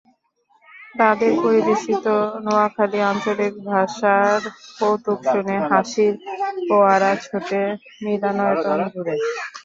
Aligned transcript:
তাঁদের 0.95 1.31
পরিবেশিত 1.43 2.05
নোয়াখালীর 2.45 3.07
আঞ্চলিক 3.11 3.53
ভাষার 3.69 4.39
কৌতুক 4.79 5.19
শুনে 5.25 5.55
হাসির 5.69 6.13
ফোয়ারা 6.67 7.11
ছোটে 7.23 7.61
মিলনায়তনজুড়ে। 8.03 9.15